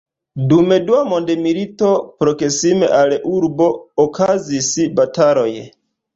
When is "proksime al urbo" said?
2.23-3.69